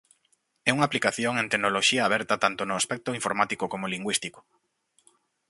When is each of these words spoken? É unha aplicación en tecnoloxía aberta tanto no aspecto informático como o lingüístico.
É 0.69 0.71
unha 0.75 0.87
aplicación 0.89 1.33
en 1.37 1.47
tecnoloxía 1.51 2.01
aberta 2.05 2.41
tanto 2.45 2.61
no 2.65 2.75
aspecto 2.81 3.09
informático 3.19 3.63
como 3.71 3.85
o 3.87 3.91
lingüístico. 3.93 4.39